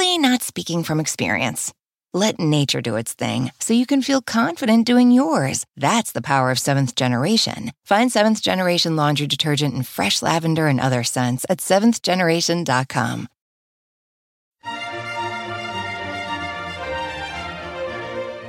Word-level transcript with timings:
totally 0.00 0.16
not 0.16 0.42
speaking 0.42 0.82
from 0.82 0.98
experience. 0.98 1.74
Let 2.14 2.40
nature 2.40 2.80
do 2.80 2.96
its 2.96 3.12
thing 3.12 3.50
so 3.60 3.74
you 3.74 3.84
can 3.84 4.00
feel 4.00 4.22
confident 4.22 4.86
doing 4.86 5.10
yours. 5.10 5.66
That's 5.76 6.12
the 6.12 6.22
power 6.22 6.50
of 6.50 6.58
seventh 6.58 6.94
generation. 6.94 7.72
Find 7.84 8.10
seventh 8.10 8.40
generation 8.40 8.96
laundry 8.96 9.26
detergent 9.26 9.74
in 9.74 9.82
fresh 9.82 10.22
lavender 10.22 10.68
and 10.68 10.80
other 10.80 11.04
scents 11.04 11.44
at 11.50 11.58
seventhgeneration.com. 11.58 13.28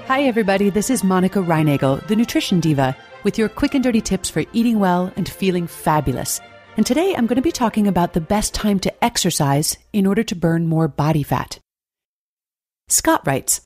Hi, 0.08 0.23
everybody. 0.23 0.70
This 0.70 0.89
is 0.89 1.04
Monica 1.04 1.39
Reinagel, 1.39 2.08
the 2.08 2.16
Nutrition 2.16 2.61
Diva, 2.61 2.95
with 3.23 3.38
your 3.38 3.50
quick 3.50 3.76
and 3.76 3.83
dirty 3.83 4.02
tips 4.02 4.30
for 4.30 4.45
eating 4.54 4.80
well 4.80 5.11
and 5.17 5.28
feeling 5.28 5.67
fabulous. 5.67 6.39
And 6.82 6.86
today 6.88 7.14
I'm 7.14 7.28
going 7.28 7.36
to 7.36 7.44
be 7.44 7.52
talking 7.52 7.86
about 7.86 8.14
the 8.14 8.20
best 8.20 8.56
time 8.56 8.80
to 8.80 9.04
exercise 9.04 9.78
in 9.94 10.08
order 10.08 10.24
to 10.24 10.36
burn 10.36 10.66
more 10.66 10.88
body 10.88 11.22
fat. 11.22 11.60
Scott 12.88 13.22
writes 13.23 13.62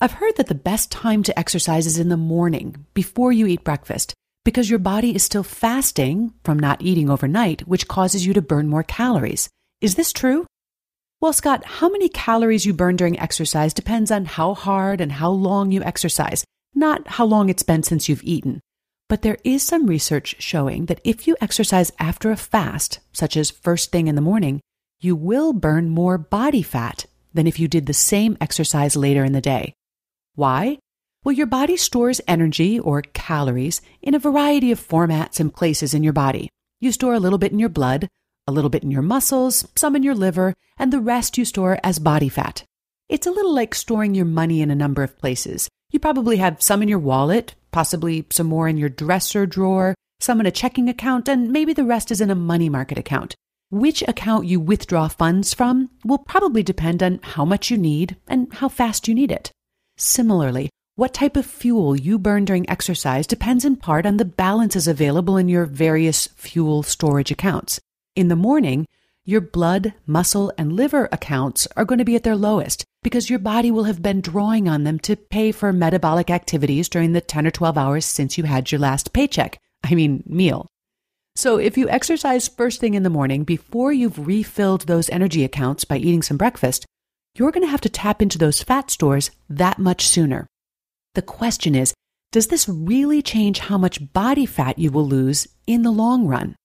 I've 0.00 0.12
heard 0.12 0.36
that 0.36 0.46
the 0.46 0.54
best 0.54 0.92
time 0.92 1.24
to 1.24 1.36
exercise 1.36 1.84
is 1.88 1.98
in 1.98 2.10
the 2.10 2.16
morning, 2.16 2.86
before 2.94 3.32
you 3.32 3.48
eat 3.48 3.64
breakfast, 3.64 4.14
because 4.44 4.70
your 4.70 4.78
body 4.78 5.16
is 5.16 5.24
still 5.24 5.42
fasting 5.42 6.32
from 6.44 6.60
not 6.60 6.80
eating 6.80 7.10
overnight, 7.10 7.66
which 7.66 7.88
causes 7.88 8.24
you 8.24 8.34
to 8.34 8.40
burn 8.40 8.68
more 8.68 8.84
calories. 8.84 9.48
Is 9.80 9.96
this 9.96 10.12
true? 10.12 10.46
Well, 11.20 11.32
Scott, 11.32 11.64
how 11.64 11.88
many 11.88 12.08
calories 12.08 12.66
you 12.66 12.72
burn 12.72 12.94
during 12.94 13.18
exercise 13.18 13.74
depends 13.74 14.12
on 14.12 14.26
how 14.26 14.54
hard 14.54 15.00
and 15.00 15.10
how 15.10 15.30
long 15.30 15.72
you 15.72 15.82
exercise, 15.82 16.44
not 16.72 17.08
how 17.08 17.24
long 17.24 17.48
it's 17.48 17.64
been 17.64 17.82
since 17.82 18.08
you've 18.08 18.22
eaten. 18.22 18.60
But 19.10 19.22
there 19.22 19.38
is 19.42 19.64
some 19.64 19.86
research 19.86 20.36
showing 20.38 20.86
that 20.86 21.00
if 21.02 21.26
you 21.26 21.36
exercise 21.40 21.90
after 21.98 22.30
a 22.30 22.36
fast, 22.36 23.00
such 23.12 23.36
as 23.36 23.50
first 23.50 23.90
thing 23.90 24.06
in 24.06 24.14
the 24.14 24.20
morning, 24.20 24.60
you 25.00 25.16
will 25.16 25.52
burn 25.52 25.88
more 25.88 26.16
body 26.16 26.62
fat 26.62 27.06
than 27.34 27.48
if 27.48 27.58
you 27.58 27.66
did 27.66 27.86
the 27.86 27.92
same 27.92 28.38
exercise 28.40 28.94
later 28.94 29.24
in 29.24 29.32
the 29.32 29.40
day. 29.40 29.72
Why? 30.36 30.78
Well, 31.24 31.32
your 31.32 31.48
body 31.48 31.76
stores 31.76 32.20
energy 32.28 32.78
or 32.78 33.02
calories 33.02 33.82
in 34.00 34.14
a 34.14 34.20
variety 34.20 34.70
of 34.70 34.78
formats 34.78 35.40
and 35.40 35.52
places 35.52 35.92
in 35.92 36.04
your 36.04 36.12
body. 36.12 36.48
You 36.78 36.92
store 36.92 37.14
a 37.14 37.20
little 37.20 37.38
bit 37.38 37.50
in 37.50 37.58
your 37.58 37.68
blood, 37.68 38.06
a 38.46 38.52
little 38.52 38.70
bit 38.70 38.84
in 38.84 38.92
your 38.92 39.02
muscles, 39.02 39.66
some 39.74 39.96
in 39.96 40.04
your 40.04 40.14
liver, 40.14 40.54
and 40.78 40.92
the 40.92 41.00
rest 41.00 41.36
you 41.36 41.44
store 41.44 41.80
as 41.82 41.98
body 41.98 42.28
fat. 42.28 42.62
It's 43.08 43.26
a 43.26 43.32
little 43.32 43.52
like 43.52 43.74
storing 43.74 44.14
your 44.14 44.24
money 44.24 44.62
in 44.62 44.70
a 44.70 44.76
number 44.76 45.02
of 45.02 45.18
places. 45.18 45.68
You 45.90 45.98
probably 45.98 46.36
have 46.36 46.62
some 46.62 46.80
in 46.80 46.88
your 46.88 47.00
wallet, 47.00 47.56
possibly 47.72 48.26
some 48.30 48.46
more 48.46 48.68
in 48.68 48.76
your 48.76 48.88
dresser 48.88 49.46
drawer, 49.46 49.94
some 50.20 50.40
in 50.40 50.46
a 50.46 50.50
checking 50.50 50.88
account, 50.88 51.28
and 51.28 51.50
maybe 51.50 51.72
the 51.72 51.84
rest 51.84 52.10
is 52.10 52.20
in 52.20 52.30
a 52.30 52.34
money 52.34 52.68
market 52.68 52.98
account. 52.98 53.34
Which 53.70 54.02
account 54.02 54.46
you 54.46 54.58
withdraw 54.58 55.08
funds 55.08 55.54
from 55.54 55.90
will 56.04 56.18
probably 56.18 56.62
depend 56.62 57.02
on 57.02 57.20
how 57.22 57.44
much 57.44 57.70
you 57.70 57.78
need 57.78 58.16
and 58.26 58.52
how 58.54 58.68
fast 58.68 59.06
you 59.06 59.14
need 59.14 59.30
it. 59.30 59.52
Similarly, 59.96 60.70
what 60.96 61.14
type 61.14 61.36
of 61.36 61.46
fuel 61.46 61.96
you 61.96 62.18
burn 62.18 62.44
during 62.44 62.68
exercise 62.68 63.26
depends 63.26 63.64
in 63.64 63.76
part 63.76 64.06
on 64.06 64.16
the 64.16 64.24
balances 64.24 64.88
available 64.88 65.36
in 65.36 65.48
your 65.48 65.64
various 65.64 66.26
fuel 66.36 66.82
storage 66.82 67.30
accounts. 67.30 67.80
In 68.16 68.28
the 68.28 68.36
morning, 68.36 68.86
your 69.30 69.40
blood, 69.40 69.94
muscle, 70.06 70.52
and 70.58 70.72
liver 70.72 71.08
accounts 71.12 71.68
are 71.76 71.84
going 71.84 71.98
to 72.00 72.04
be 72.04 72.16
at 72.16 72.24
their 72.24 72.36
lowest 72.36 72.84
because 73.02 73.30
your 73.30 73.38
body 73.38 73.70
will 73.70 73.84
have 73.84 74.02
been 74.02 74.20
drawing 74.20 74.68
on 74.68 74.84
them 74.84 74.98
to 74.98 75.14
pay 75.14 75.52
for 75.52 75.72
metabolic 75.72 76.30
activities 76.30 76.88
during 76.88 77.12
the 77.12 77.20
10 77.20 77.46
or 77.46 77.50
12 77.50 77.78
hours 77.78 78.04
since 78.04 78.36
you 78.36 78.44
had 78.44 78.70
your 78.70 78.80
last 78.80 79.12
paycheck. 79.12 79.58
I 79.84 79.94
mean, 79.94 80.22
meal. 80.26 80.66
So 81.36 81.58
if 81.58 81.78
you 81.78 81.88
exercise 81.88 82.48
first 82.48 82.80
thing 82.80 82.94
in 82.94 83.04
the 83.04 83.08
morning 83.08 83.44
before 83.44 83.92
you've 83.92 84.26
refilled 84.26 84.82
those 84.82 85.08
energy 85.10 85.44
accounts 85.44 85.84
by 85.84 85.96
eating 85.96 86.22
some 86.22 86.36
breakfast, 86.36 86.84
you're 87.34 87.52
going 87.52 87.64
to 87.64 87.70
have 87.70 87.80
to 87.82 87.88
tap 87.88 88.20
into 88.20 88.36
those 88.36 88.62
fat 88.62 88.90
stores 88.90 89.30
that 89.48 89.78
much 89.78 90.06
sooner. 90.06 90.46
The 91.14 91.22
question 91.22 91.74
is, 91.74 91.94
does 92.32 92.48
this 92.48 92.68
really 92.68 93.22
change 93.22 93.60
how 93.60 93.78
much 93.78 94.12
body 94.12 94.44
fat 94.44 94.78
you 94.78 94.90
will 94.90 95.06
lose 95.06 95.46
in 95.66 95.82
the 95.82 95.90
long 95.90 96.26
run? 96.26 96.56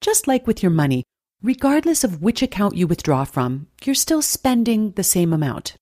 Just 0.00 0.26
like 0.26 0.46
with 0.46 0.62
your 0.62 0.70
money, 0.70 1.04
regardless 1.42 2.04
of 2.04 2.20
which 2.22 2.42
account 2.42 2.76
you 2.76 2.86
withdraw 2.86 3.24
from, 3.24 3.66
you're 3.84 3.94
still 3.94 4.22
spending 4.22 4.92
the 4.92 5.04
same 5.04 5.32
amount. 5.32 5.76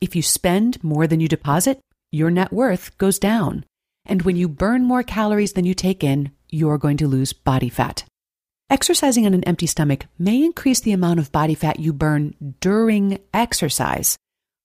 If 0.00 0.16
you 0.16 0.22
spend 0.22 0.82
more 0.82 1.06
than 1.06 1.20
you 1.20 1.28
deposit, 1.28 1.80
your 2.10 2.30
net 2.30 2.52
worth 2.52 2.96
goes 2.98 3.18
down. 3.18 3.64
And 4.06 4.22
when 4.22 4.36
you 4.36 4.48
burn 4.48 4.84
more 4.84 5.02
calories 5.02 5.54
than 5.54 5.64
you 5.64 5.74
take 5.74 6.04
in, 6.04 6.30
you're 6.50 6.78
going 6.78 6.96
to 6.98 7.08
lose 7.08 7.32
body 7.32 7.68
fat. 7.68 8.04
Exercising 8.70 9.26
on 9.26 9.34
an 9.34 9.44
empty 9.44 9.66
stomach 9.66 10.06
may 10.18 10.42
increase 10.42 10.80
the 10.80 10.92
amount 10.92 11.20
of 11.20 11.32
body 11.32 11.54
fat 11.54 11.80
you 11.80 11.92
burn 11.92 12.34
during 12.60 13.18
exercise. 13.32 14.16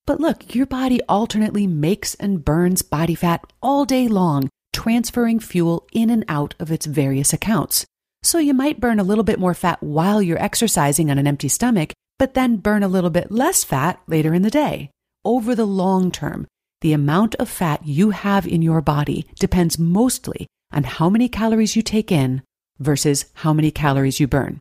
But 0.05 0.19
look, 0.19 0.55
your 0.55 0.65
body 0.65 1.01
alternately 1.07 1.67
makes 1.67 2.15
and 2.15 2.43
burns 2.43 2.81
body 2.81 3.15
fat 3.15 3.41
all 3.61 3.85
day 3.85 4.07
long, 4.07 4.49
transferring 4.73 5.39
fuel 5.39 5.87
in 5.91 6.09
and 6.09 6.25
out 6.27 6.55
of 6.59 6.71
its 6.71 6.85
various 6.85 7.33
accounts. 7.33 7.85
So 8.21 8.37
you 8.37 8.53
might 8.53 8.79
burn 8.79 8.99
a 8.99 9.03
little 9.03 9.23
bit 9.23 9.39
more 9.39 9.53
fat 9.53 9.81
while 9.81 10.21
you're 10.21 10.41
exercising 10.41 11.09
on 11.09 11.17
an 11.17 11.27
empty 11.27 11.47
stomach, 11.47 11.93
but 12.17 12.33
then 12.33 12.57
burn 12.57 12.83
a 12.83 12.87
little 12.87 13.09
bit 13.09 13.31
less 13.31 13.63
fat 13.63 14.01
later 14.07 14.33
in 14.33 14.41
the 14.41 14.49
day. 14.49 14.89
Over 15.23 15.55
the 15.55 15.65
long 15.65 16.11
term, 16.11 16.47
the 16.81 16.93
amount 16.93 17.35
of 17.35 17.49
fat 17.49 17.85
you 17.85 18.11
have 18.11 18.47
in 18.47 18.61
your 18.61 18.81
body 18.81 19.25
depends 19.39 19.79
mostly 19.79 20.47
on 20.71 20.83
how 20.83 21.09
many 21.09 21.27
calories 21.29 21.75
you 21.75 21.81
take 21.81 22.11
in 22.11 22.41
versus 22.77 23.25
how 23.35 23.53
many 23.53 23.71
calories 23.71 24.19
you 24.19 24.27
burn. 24.27 24.59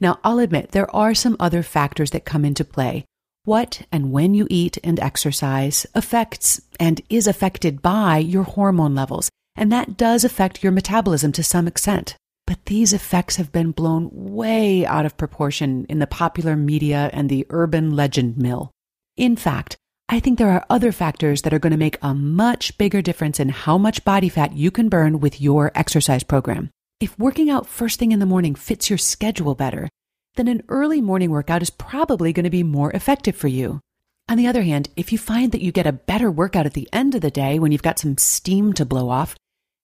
Now, 0.00 0.18
I'll 0.24 0.38
admit 0.38 0.72
there 0.72 0.94
are 0.94 1.14
some 1.14 1.36
other 1.40 1.62
factors 1.62 2.10
that 2.10 2.24
come 2.26 2.44
into 2.44 2.64
play. 2.64 3.04
What 3.44 3.82
and 3.92 4.12
when 4.12 4.34
you 4.34 4.46
eat 4.50 4.76
and 4.82 5.00
exercise 5.00 5.86
affects 5.94 6.60
and 6.78 7.00
is 7.08 7.26
affected 7.26 7.80
by 7.80 8.18
your 8.18 8.42
hormone 8.42 8.94
levels, 8.94 9.30
and 9.54 9.70
that 9.72 9.96
does 9.96 10.24
affect 10.24 10.62
your 10.62 10.72
metabolism 10.72 11.32
to 11.32 11.42
some 11.42 11.66
extent. 11.66 12.16
But 12.46 12.64
these 12.66 12.92
effects 12.92 13.36
have 13.36 13.50
been 13.50 13.72
blown 13.72 14.08
way 14.12 14.86
out 14.86 15.04
of 15.04 15.16
proportion 15.16 15.84
in 15.88 15.98
the 15.98 16.06
popular 16.06 16.56
media 16.56 17.10
and 17.12 17.28
the 17.28 17.46
urban 17.50 17.96
legend 17.96 18.38
mill. 18.38 18.70
In 19.16 19.34
fact, 19.34 19.76
I 20.08 20.20
think 20.20 20.38
there 20.38 20.50
are 20.50 20.64
other 20.70 20.92
factors 20.92 21.42
that 21.42 21.52
are 21.52 21.58
going 21.58 21.72
to 21.72 21.76
make 21.76 21.98
a 22.00 22.14
much 22.14 22.78
bigger 22.78 23.02
difference 23.02 23.40
in 23.40 23.48
how 23.48 23.76
much 23.76 24.04
body 24.04 24.28
fat 24.28 24.52
you 24.52 24.70
can 24.70 24.88
burn 24.88 25.18
with 25.18 25.40
your 25.40 25.72
exercise 25.74 26.22
program. 26.22 26.70
If 27.00 27.18
working 27.18 27.50
out 27.50 27.66
first 27.66 27.98
thing 27.98 28.12
in 28.12 28.20
the 28.20 28.26
morning 28.26 28.54
fits 28.54 28.88
your 28.88 28.98
schedule 28.98 29.56
better, 29.56 29.88
then 30.36 30.46
an 30.46 30.62
early 30.68 31.00
morning 31.00 31.30
workout 31.30 31.62
is 31.62 31.70
probably 31.70 32.32
going 32.32 32.44
to 32.44 32.50
be 32.50 32.62
more 32.62 32.92
effective 32.92 33.34
for 33.34 33.48
you. 33.48 33.80
On 34.28 34.36
the 34.36 34.46
other 34.46 34.62
hand, 34.62 34.88
if 34.96 35.12
you 35.12 35.18
find 35.18 35.50
that 35.52 35.60
you 35.60 35.72
get 35.72 35.86
a 35.86 35.92
better 35.92 36.30
workout 36.30 36.66
at 36.66 36.74
the 36.74 36.88
end 36.92 37.14
of 37.14 37.20
the 37.20 37.30
day 37.30 37.58
when 37.58 37.72
you've 37.72 37.82
got 37.82 37.98
some 37.98 38.16
steam 38.16 38.72
to 38.74 38.84
blow 38.84 39.08
off, 39.08 39.34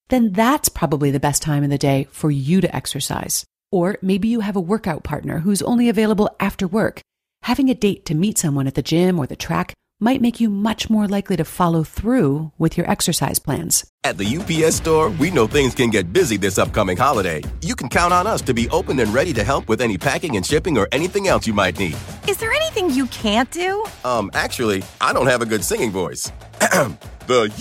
then 0.09 0.31
that's 0.31 0.69
probably 0.69 1.11
the 1.11 1.19
best 1.19 1.41
time 1.41 1.63
in 1.63 1.69
the 1.69 1.77
day 1.77 2.07
for 2.11 2.29
you 2.29 2.61
to 2.61 2.75
exercise. 2.75 3.45
Or 3.71 3.97
maybe 4.01 4.27
you 4.27 4.41
have 4.41 4.55
a 4.55 4.61
workout 4.61 5.03
partner 5.03 5.39
who's 5.39 5.61
only 5.61 5.89
available 5.89 6.29
after 6.39 6.67
work. 6.67 7.01
Having 7.43 7.69
a 7.69 7.75
date 7.75 8.05
to 8.05 8.15
meet 8.15 8.37
someone 8.37 8.67
at 8.67 8.75
the 8.75 8.81
gym 8.81 9.19
or 9.19 9.27
the 9.27 9.35
track 9.35 9.73
might 9.99 10.21
make 10.21 10.39
you 10.39 10.49
much 10.49 10.89
more 10.89 11.07
likely 11.07 11.37
to 11.37 11.45
follow 11.45 11.83
through 11.83 12.51
with 12.57 12.77
your 12.77 12.89
exercise 12.89 13.39
plans. 13.39 13.89
At 14.03 14.17
the 14.17 14.37
UPS 14.37 14.75
store, 14.75 15.09
we 15.11 15.31
know 15.31 15.47
things 15.47 15.73
can 15.73 15.89
get 15.89 16.11
busy 16.11 16.35
this 16.35 16.57
upcoming 16.57 16.97
holiday. 16.97 17.41
You 17.61 17.75
can 17.75 17.87
count 17.89 18.13
on 18.13 18.27
us 18.27 18.41
to 18.41 18.53
be 18.53 18.69
open 18.69 18.99
and 18.99 19.13
ready 19.13 19.33
to 19.33 19.43
help 19.43 19.69
with 19.69 19.81
any 19.81 19.97
packing 19.97 20.35
and 20.35 20.45
shipping 20.45 20.77
or 20.77 20.87
anything 20.91 21.27
else 21.27 21.47
you 21.47 21.53
might 21.53 21.79
need. 21.79 21.95
Is 22.27 22.37
there 22.37 22.51
anything 22.51 22.89
you 22.89 23.07
can't 23.07 23.49
do? 23.49 23.85
Um, 24.03 24.29
actually, 24.33 24.83
I 24.99 25.13
don't 25.13 25.27
have 25.27 25.41
a 25.41 25.45
good 25.45 25.63
singing 25.63 25.91
voice. 25.91 26.31
the 26.59 27.51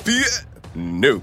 UPS. 0.00 0.46
Nope. 0.74 1.22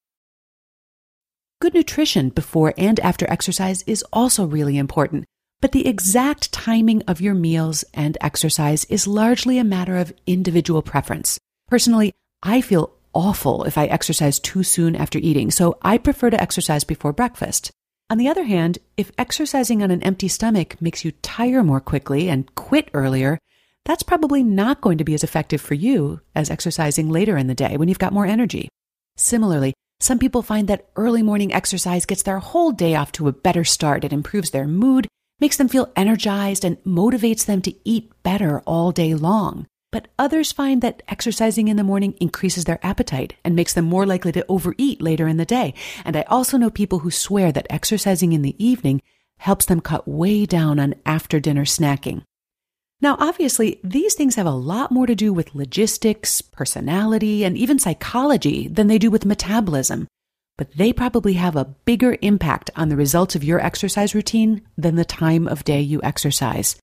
Good 1.61 1.75
nutrition 1.75 2.29
before 2.29 2.73
and 2.75 2.99
after 3.01 3.29
exercise 3.29 3.83
is 3.83 4.03
also 4.11 4.47
really 4.47 4.79
important, 4.79 5.25
but 5.61 5.73
the 5.73 5.85
exact 5.85 6.51
timing 6.51 7.03
of 7.03 7.21
your 7.21 7.35
meals 7.35 7.85
and 7.93 8.17
exercise 8.19 8.83
is 8.85 9.05
largely 9.05 9.59
a 9.59 9.63
matter 9.63 9.97
of 9.97 10.11
individual 10.25 10.81
preference. 10.81 11.37
Personally, 11.67 12.13
I 12.41 12.61
feel 12.61 12.95
awful 13.13 13.63
if 13.65 13.77
I 13.77 13.85
exercise 13.85 14.39
too 14.39 14.63
soon 14.63 14.95
after 14.95 15.19
eating, 15.19 15.51
so 15.51 15.77
I 15.83 15.99
prefer 15.99 16.31
to 16.31 16.41
exercise 16.41 16.83
before 16.83 17.13
breakfast. 17.13 17.69
On 18.09 18.17
the 18.17 18.27
other 18.27 18.45
hand, 18.45 18.79
if 18.97 19.11
exercising 19.19 19.83
on 19.83 19.91
an 19.91 20.01
empty 20.01 20.29
stomach 20.29 20.81
makes 20.81 21.05
you 21.05 21.11
tire 21.21 21.61
more 21.61 21.79
quickly 21.79 22.27
and 22.27 22.55
quit 22.55 22.89
earlier, 22.95 23.37
that's 23.85 24.01
probably 24.01 24.41
not 24.41 24.81
going 24.81 24.97
to 24.97 25.03
be 25.03 25.13
as 25.13 25.23
effective 25.23 25.61
for 25.61 25.75
you 25.75 26.21
as 26.33 26.49
exercising 26.49 27.09
later 27.09 27.37
in 27.37 27.45
the 27.45 27.53
day 27.53 27.77
when 27.77 27.87
you've 27.87 27.99
got 27.99 28.13
more 28.13 28.25
energy. 28.25 28.67
Similarly, 29.15 29.75
some 30.03 30.19
people 30.19 30.41
find 30.41 30.67
that 30.67 30.87
early 30.95 31.21
morning 31.21 31.53
exercise 31.53 32.05
gets 32.05 32.23
their 32.23 32.39
whole 32.39 32.71
day 32.71 32.95
off 32.95 33.11
to 33.13 33.27
a 33.27 33.31
better 33.31 33.63
start. 33.63 34.03
It 34.03 34.11
improves 34.11 34.51
their 34.51 34.67
mood, 34.67 35.07
makes 35.39 35.57
them 35.57 35.67
feel 35.67 35.91
energized, 35.95 36.65
and 36.65 36.81
motivates 36.83 37.45
them 37.45 37.61
to 37.61 37.75
eat 37.83 38.11
better 38.23 38.61
all 38.61 38.91
day 38.91 39.13
long. 39.13 39.67
But 39.91 40.07
others 40.17 40.51
find 40.51 40.81
that 40.81 41.03
exercising 41.07 41.67
in 41.67 41.77
the 41.77 41.83
morning 41.83 42.15
increases 42.19 42.63
their 42.63 42.79
appetite 42.81 43.35
and 43.43 43.55
makes 43.55 43.73
them 43.73 43.85
more 43.85 44.05
likely 44.05 44.31
to 44.31 44.45
overeat 44.47 45.01
later 45.01 45.27
in 45.27 45.37
the 45.37 45.45
day. 45.45 45.73
And 46.05 46.15
I 46.15 46.21
also 46.23 46.57
know 46.57 46.69
people 46.69 46.99
who 46.99 47.11
swear 47.11 47.51
that 47.51 47.67
exercising 47.69 48.31
in 48.31 48.41
the 48.41 48.55
evening 48.63 49.01
helps 49.37 49.65
them 49.65 49.81
cut 49.81 50.07
way 50.07 50.45
down 50.45 50.79
on 50.79 50.95
after 51.05 51.39
dinner 51.39 51.65
snacking. 51.65 52.23
Now, 53.01 53.15
obviously, 53.19 53.79
these 53.83 54.13
things 54.13 54.35
have 54.35 54.45
a 54.45 54.51
lot 54.51 54.91
more 54.91 55.07
to 55.07 55.15
do 55.15 55.33
with 55.33 55.55
logistics, 55.55 56.39
personality, 56.41 57.43
and 57.43 57.57
even 57.57 57.79
psychology 57.79 58.67
than 58.67 58.87
they 58.87 58.99
do 58.99 59.09
with 59.09 59.25
metabolism. 59.25 60.07
But 60.55 60.77
they 60.77 60.93
probably 60.93 61.33
have 61.33 61.55
a 61.55 61.65
bigger 61.65 62.15
impact 62.21 62.69
on 62.75 62.89
the 62.89 62.95
results 62.95 63.35
of 63.35 63.43
your 63.43 63.59
exercise 63.59 64.13
routine 64.13 64.61
than 64.77 64.95
the 64.95 65.05
time 65.05 65.47
of 65.47 65.63
day 65.63 65.81
you 65.81 65.99
exercise. 66.03 66.75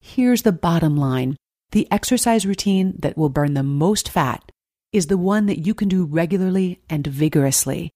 Here's 0.00 0.42
the 0.42 0.52
bottom 0.52 0.96
line 0.96 1.36
the 1.72 1.88
exercise 1.90 2.46
routine 2.46 2.94
that 3.00 3.18
will 3.18 3.30
burn 3.30 3.54
the 3.54 3.64
most 3.64 4.08
fat 4.08 4.52
is 4.92 5.08
the 5.08 5.18
one 5.18 5.46
that 5.46 5.66
you 5.66 5.74
can 5.74 5.88
do 5.88 6.04
regularly 6.04 6.78
and 6.88 7.04
vigorously. 7.04 7.90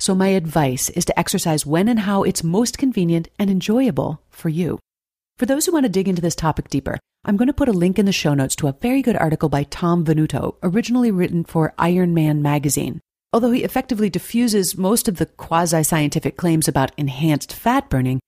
So, 0.00 0.16
my 0.16 0.28
advice 0.28 0.90
is 0.90 1.04
to 1.04 1.16
exercise 1.16 1.64
when 1.64 1.86
and 1.86 2.00
how 2.00 2.24
it's 2.24 2.42
most 2.42 2.76
convenient 2.76 3.28
and 3.38 3.48
enjoyable 3.48 4.20
for 4.30 4.48
you. 4.48 4.80
For 5.38 5.46
those 5.46 5.66
who 5.66 5.72
want 5.72 5.84
to 5.84 5.90
dig 5.90 6.08
into 6.08 6.22
this 6.22 6.34
topic 6.34 6.68
deeper, 6.68 6.98
I'm 7.22 7.36
going 7.36 7.48
to 7.48 7.52
put 7.52 7.68
a 7.68 7.72
link 7.72 7.98
in 7.98 8.06
the 8.06 8.12
show 8.12 8.32
notes 8.32 8.56
to 8.56 8.68
a 8.68 8.72
very 8.72 9.02
good 9.02 9.16
article 9.16 9.50
by 9.50 9.64
Tom 9.64 10.06
Venuto, 10.06 10.56
originally 10.62 11.10
written 11.10 11.44
for 11.44 11.74
Iron 11.78 12.14
Man 12.14 12.40
magazine. 12.40 12.98
Although 13.30 13.50
he 13.50 13.62
effectively 13.62 14.08
diffuses 14.08 14.78
most 14.78 15.06
of 15.06 15.18
the 15.18 15.26
quasi 15.26 15.82
scientific 15.82 16.38
claims 16.38 16.66
about 16.66 16.92
enhanced 16.96 17.52
fat 17.52 17.90
burning, 17.90 18.20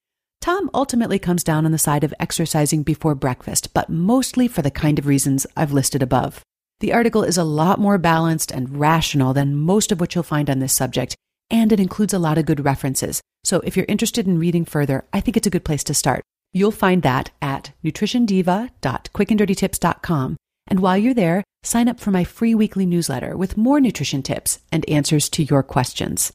Tom 0.42 0.68
ultimately 0.74 1.18
comes 1.18 1.42
down 1.42 1.64
on 1.64 1.72
the 1.72 1.78
side 1.78 2.04
of 2.04 2.12
exercising 2.20 2.82
before 2.82 3.14
breakfast, 3.14 3.72
but 3.72 3.88
mostly 3.88 4.46
for 4.46 4.60
the 4.60 4.70
kind 4.70 4.98
of 4.98 5.06
reasons 5.06 5.46
I've 5.56 5.72
listed 5.72 6.02
above. 6.02 6.42
The 6.80 6.92
article 6.92 7.22
is 7.22 7.38
a 7.38 7.44
lot 7.44 7.80
more 7.80 7.96
balanced 7.96 8.50
and 8.50 8.78
rational 8.78 9.32
than 9.32 9.56
most 9.56 9.90
of 9.90 10.00
what 10.00 10.14
you'll 10.14 10.22
find 10.22 10.50
on 10.50 10.58
this 10.58 10.74
subject, 10.74 11.16
and 11.48 11.72
it 11.72 11.80
includes 11.80 12.12
a 12.12 12.18
lot 12.18 12.36
of 12.36 12.44
good 12.44 12.62
references. 12.62 13.22
So 13.42 13.60
if 13.60 13.74
you're 13.74 13.86
interested 13.88 14.26
in 14.26 14.38
reading 14.38 14.66
further, 14.66 15.06
I 15.14 15.20
think 15.20 15.38
it's 15.38 15.46
a 15.46 15.50
good 15.50 15.64
place 15.64 15.84
to 15.84 15.94
start. 15.94 16.22
You'll 16.52 16.70
find 16.70 17.02
that 17.02 17.30
at 17.40 17.72
nutritiondiva.quickanddirtytips.com. 17.82 20.36
And 20.68 20.80
while 20.80 20.98
you're 20.98 21.14
there, 21.14 21.42
sign 21.62 21.88
up 21.88 21.98
for 21.98 22.10
my 22.10 22.24
free 22.24 22.54
weekly 22.54 22.84
newsletter 22.84 23.34
with 23.36 23.56
more 23.56 23.80
nutrition 23.80 24.22
tips 24.22 24.58
and 24.70 24.86
answers 24.88 25.30
to 25.30 25.42
your 25.42 25.62
questions. 25.62 26.30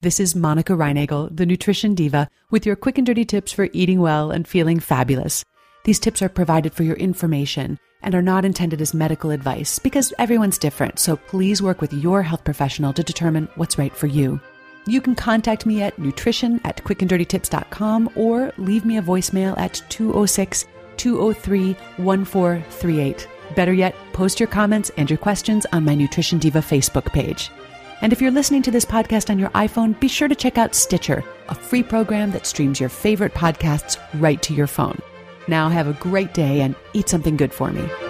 This 0.00 0.18
is 0.18 0.34
Monica 0.34 0.72
Reinagel, 0.72 1.36
the 1.36 1.44
Nutrition 1.44 1.94
Diva, 1.94 2.26
with 2.50 2.64
your 2.64 2.74
quick 2.74 2.96
and 2.96 3.06
dirty 3.06 3.26
tips 3.26 3.52
for 3.52 3.68
eating 3.74 4.00
well 4.00 4.30
and 4.30 4.48
feeling 4.48 4.80
fabulous. 4.80 5.44
These 5.84 5.98
tips 5.98 6.22
are 6.22 6.30
provided 6.30 6.72
for 6.72 6.84
your 6.84 6.96
information 6.96 7.78
and 8.02 8.14
are 8.14 8.22
not 8.22 8.46
intended 8.46 8.80
as 8.80 8.94
medical 8.94 9.30
advice 9.30 9.78
because 9.78 10.14
everyone's 10.18 10.56
different, 10.56 10.98
so 10.98 11.16
please 11.16 11.60
work 11.60 11.82
with 11.82 11.92
your 11.92 12.22
health 12.22 12.44
professional 12.44 12.94
to 12.94 13.02
determine 13.02 13.46
what's 13.56 13.76
right 13.76 13.94
for 13.94 14.06
you. 14.06 14.40
You 14.86 15.00
can 15.00 15.14
contact 15.14 15.66
me 15.66 15.82
at 15.82 15.98
nutrition 15.98 16.60
at 16.64 16.82
quickanddirtytips.com 16.82 18.10
or 18.16 18.52
leave 18.56 18.84
me 18.84 18.98
a 18.98 19.02
voicemail 19.02 19.56
at 19.58 19.82
206 19.88 20.66
203 20.96 21.74
1438. 21.96 23.28
Better 23.56 23.72
yet, 23.72 23.94
post 24.12 24.40
your 24.40 24.46
comments 24.46 24.90
and 24.96 25.10
your 25.10 25.18
questions 25.18 25.66
on 25.72 25.84
my 25.84 25.94
Nutrition 25.94 26.38
Diva 26.38 26.60
Facebook 26.60 27.12
page. 27.12 27.50
And 28.02 28.12
if 28.12 28.20
you're 28.22 28.30
listening 28.30 28.62
to 28.62 28.70
this 28.70 28.84
podcast 28.84 29.28
on 29.28 29.38
your 29.38 29.50
iPhone, 29.50 29.98
be 30.00 30.08
sure 30.08 30.28
to 30.28 30.34
check 30.34 30.56
out 30.56 30.74
Stitcher, 30.74 31.22
a 31.48 31.54
free 31.54 31.82
program 31.82 32.30
that 32.30 32.46
streams 32.46 32.80
your 32.80 32.88
favorite 32.88 33.34
podcasts 33.34 33.98
right 34.20 34.40
to 34.42 34.54
your 34.54 34.66
phone. 34.66 34.98
Now, 35.48 35.68
have 35.68 35.88
a 35.88 35.94
great 35.94 36.32
day 36.32 36.60
and 36.62 36.74
eat 36.94 37.08
something 37.08 37.36
good 37.36 37.52
for 37.52 37.70
me. 37.70 38.09